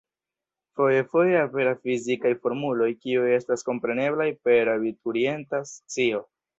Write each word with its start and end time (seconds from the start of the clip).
Fojfoje 0.79 1.35
aperas 1.41 1.83
fizikaj 1.83 2.33
formuloj, 2.47 2.89
kiuj 3.05 3.31
estas 3.37 3.69
kompreneblaj 3.71 4.31
per 4.49 4.77
abiturienta 4.79 5.67
scio. 5.79 6.29